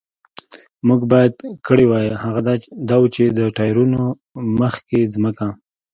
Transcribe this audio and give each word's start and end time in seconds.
موږ 0.87 1.01
باید 1.11 1.33
کړي 1.67 1.85
وای، 1.87 2.07
هغه 2.23 2.41
دا 2.89 2.95
و، 3.01 3.05
چې 3.15 3.23
د 3.37 3.39
ټایرونو 3.57 4.01
مخکې 4.59 4.99
ځمکه. 5.13 5.47